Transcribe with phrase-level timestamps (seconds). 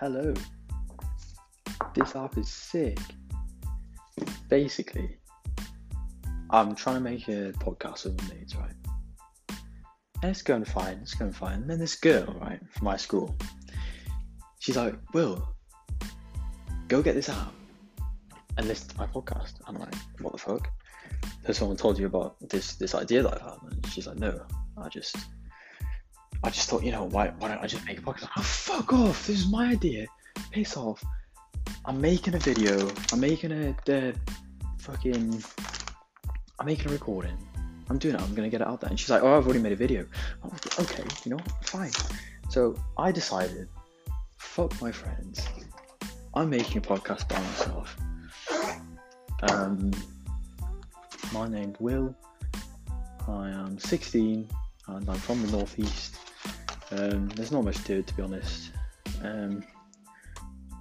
[0.00, 0.32] hello.
[1.92, 3.00] This app is sick.
[4.48, 5.18] Basically,
[6.50, 8.74] I'm trying to make a podcast with my mates, right?
[10.22, 11.62] And it's going fine, it's going fine.
[11.62, 13.36] And then this girl, right, from my school,
[14.60, 15.48] she's like, Will,
[16.86, 17.52] go get this app
[18.56, 19.54] and listen to my podcast.
[19.66, 20.70] I'm like, what the fuck?
[21.44, 23.58] Has someone told you about this this idea that I've had?
[23.68, 24.46] And she's like, no,
[24.76, 25.16] I just
[26.42, 28.30] I just thought, you know, why why don't I just make a podcast?
[28.36, 30.06] Oh fuck off, this is my idea.
[30.50, 31.02] Piss off.
[31.84, 33.74] I'm making a video, I'm making a
[34.78, 35.42] fucking
[36.58, 37.36] I'm making a recording.
[37.90, 38.90] I'm doing it, I'm gonna get it out there.
[38.90, 40.06] And she's like, Oh, I've already made a video.
[40.44, 41.90] Like, okay, you know, fine.
[42.50, 43.68] So I decided,
[44.36, 45.46] fuck my friends.
[46.34, 47.96] I'm making a podcast by myself.
[49.50, 49.90] Um,
[51.32, 52.14] my name's Will.
[53.26, 54.48] I am 16
[54.88, 56.17] and I'm from the northeast.
[56.90, 58.72] Um, there's not much to it, to be honest.
[59.22, 59.62] Um,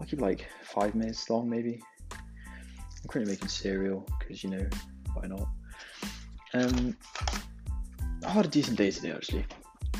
[0.00, 1.80] I'll keep like five minutes long, maybe.
[2.12, 4.68] I'm currently making cereal because you know
[5.14, 5.48] why not.
[6.54, 6.96] Um,
[8.26, 9.44] I had a decent day today actually.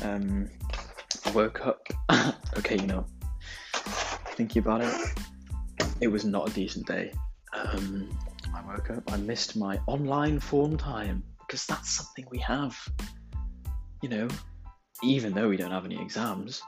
[0.03, 0.49] Um,
[1.25, 1.87] I woke up.
[2.57, 3.05] okay, you know,
[4.35, 4.93] thinking about it,
[6.01, 7.13] it was not a decent day.
[7.53, 8.09] Um,
[8.53, 9.11] I woke up.
[9.11, 12.77] I missed my online form time because that's something we have.
[14.01, 14.27] You know,
[15.03, 16.61] even though we don't have any exams,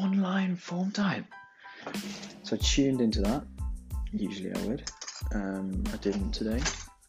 [0.00, 1.26] online form time.
[2.42, 3.44] So I tuned into that.
[4.12, 4.90] Usually I would.
[5.34, 6.60] Um, I didn't today,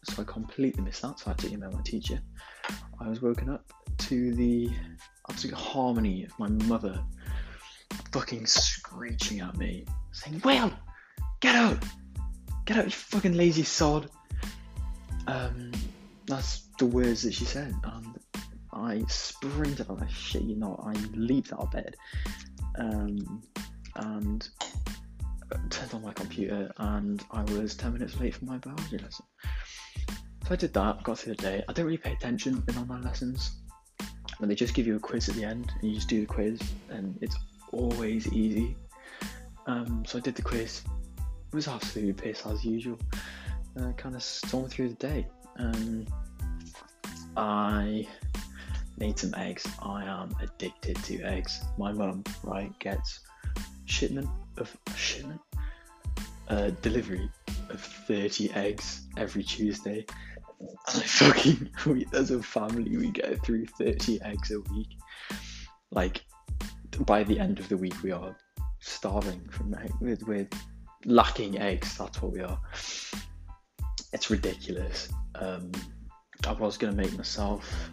[0.04, 1.18] so I completely missed that.
[1.18, 2.20] So I had to email my teacher.
[3.00, 4.70] I was woken up to the
[5.28, 7.02] absolute harmony of my mother
[8.12, 10.72] fucking screeching at me, saying, "Will,
[11.40, 11.82] get out,
[12.64, 14.08] get out, you fucking lazy sod."
[15.26, 15.72] Um,
[16.26, 18.17] that's the words that she said, and
[18.88, 19.86] I sprinted.
[19.90, 21.94] Oh shit, you know, I leaped out of bed,
[22.78, 23.42] um,
[23.96, 24.48] and
[25.68, 29.26] turned on my computer, and I was ten minutes late for my biology lesson.
[30.46, 31.64] So I did that, got through the day.
[31.68, 33.56] I don't really pay attention in online lessons.
[34.38, 36.26] When they just give you a quiz at the end, and you just do the
[36.26, 37.36] quiz, and it's
[37.72, 38.76] always easy.
[39.66, 40.82] Um, so I did the quiz.
[41.18, 42.98] It was absolutely piss as usual.
[43.78, 45.26] Uh, kind of stormed through the day.
[45.58, 46.06] Um,
[47.36, 48.06] I
[48.98, 49.66] made some eggs.
[49.82, 51.60] I am addicted to eggs.
[51.76, 53.20] My mum, right, gets
[53.84, 55.40] shipment of shipment,
[56.48, 57.30] uh, delivery
[57.70, 60.04] of 30 eggs every Tuesday.
[60.60, 64.88] And I fucking, we, as a family, we get through 30 eggs a week.
[65.90, 66.24] Like,
[67.00, 68.36] by the end of the week, we are
[68.80, 70.24] starving from eggs.
[70.24, 70.48] We're
[71.04, 72.60] lacking eggs, that's what we are.
[74.12, 75.08] It's ridiculous.
[75.34, 75.70] Um,
[76.46, 77.90] I was going to make myself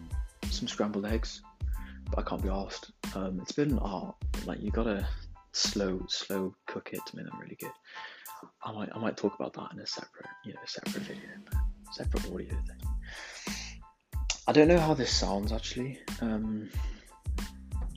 [0.56, 1.42] some scrambled eggs,
[2.10, 2.90] but I can't be asked.
[3.14, 4.16] Um, it's been an art.
[4.44, 5.06] Like you gotta
[5.52, 7.72] slow, slow cook it to make them really good.
[8.64, 11.22] I might, I might talk about that in a separate, you know, separate video,
[11.92, 13.54] separate audio thing.
[14.46, 15.98] I don't know how this sounds actually.
[16.20, 16.70] Um,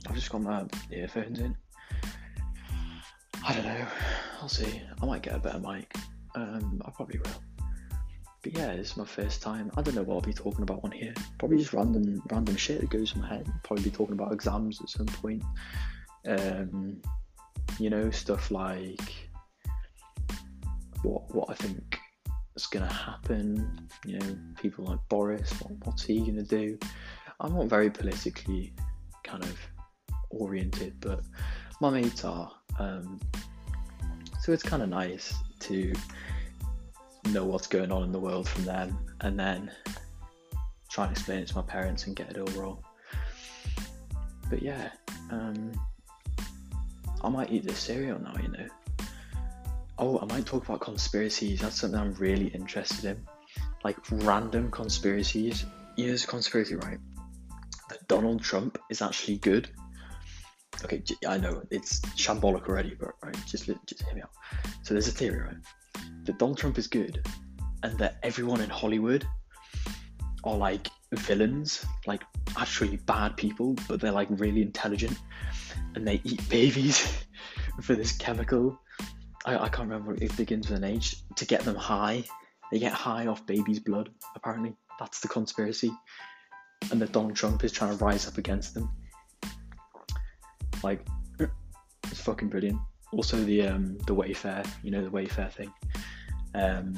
[0.08, 1.56] I've just got my earphones in.
[3.46, 3.86] I don't know.
[4.40, 4.82] I'll see.
[5.00, 5.94] I might get a better mic.
[6.34, 7.42] Um, I probably will.
[8.42, 9.70] But yeah, this is my first time.
[9.76, 11.12] I don't know what I'll be talking about on here.
[11.38, 13.46] Probably just random random shit that goes in my head.
[13.64, 15.42] Probably be talking about exams at some point.
[16.26, 17.02] Um,
[17.78, 19.30] you know, stuff like
[21.02, 21.98] what what I think
[22.56, 23.88] is gonna happen.
[24.06, 25.52] You know, people like Boris.
[25.60, 26.78] What, what's he gonna do?
[27.40, 28.72] I'm not very politically
[29.22, 29.58] kind of
[30.30, 31.20] oriented, but
[31.80, 32.50] my mates are.
[32.78, 33.20] Um,
[34.40, 35.92] so it's kind of nice to
[37.32, 39.70] know what's going on in the world from them and then
[40.90, 42.78] try and explain it to my parents and get it all wrong.
[44.48, 44.90] But yeah,
[45.30, 45.72] um,
[47.22, 48.66] I might eat this cereal now, you know.
[49.98, 51.60] Oh, I might talk about conspiracies.
[51.60, 53.26] That's something I'm really interested in.
[53.84, 55.64] Like random conspiracies.
[55.96, 56.98] Here's a conspiracy, right?
[57.90, 59.68] That Donald Trump is actually good.
[60.84, 64.30] Okay, I know it's shambolic already, but right, just just hear me out.
[64.82, 65.56] So there's a theory, right?
[66.30, 67.26] That Donald Trump is good
[67.82, 69.26] and that everyone in Hollywood
[70.44, 72.22] are like villains, like
[72.56, 75.18] actually bad people, but they're like really intelligent
[75.96, 77.24] and they eat babies
[77.82, 78.78] for this chemical.
[79.44, 82.22] I, I can't remember it begins with an H to get them high.
[82.70, 84.76] They get high off babies' blood, apparently.
[85.00, 85.90] That's the conspiracy.
[86.92, 88.88] And that Donald Trump is trying to rise up against them.
[90.84, 91.04] Like,
[91.40, 92.78] it's fucking brilliant.
[93.12, 95.72] Also, the um, the Wayfair, you know, the Wayfair thing.
[96.54, 96.94] Um,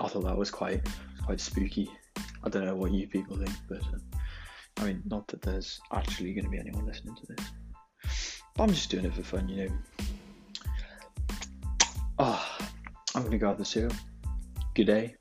[0.00, 0.86] I thought that was quite
[1.24, 1.90] quite spooky.
[2.42, 3.98] I don't know what you people think, but uh,
[4.78, 8.42] I mean, not that there's actually going to be anyone listening to this.
[8.56, 9.74] But I'm just doing it for fun, you know.
[12.18, 12.68] Ah, oh,
[13.14, 13.92] I'm going to go out the cereal.
[14.74, 15.16] Good day.